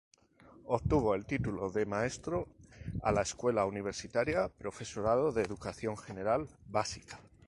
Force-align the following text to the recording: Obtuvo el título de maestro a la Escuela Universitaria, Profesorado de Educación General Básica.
Obtuvo 0.65 1.13
el 1.13 1.27
título 1.27 1.69
de 1.69 1.85
maestro 1.85 2.47
a 3.03 3.11
la 3.11 3.21
Escuela 3.21 3.67
Universitaria, 3.67 4.49
Profesorado 4.49 5.31
de 5.31 5.43
Educación 5.43 5.95
General 5.95 6.47
Básica. 6.65 7.19